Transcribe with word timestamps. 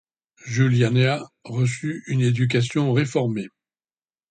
Juliana 0.47 1.19
reçut 1.43 2.03
une 2.07 2.21
éducation 2.21 2.91
réformée. 2.91 3.49